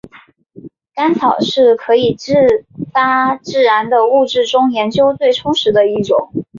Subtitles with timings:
[0.95, 2.17] 干草是可以
[2.91, 6.31] 发生自燃的物质中研究最充分的一种。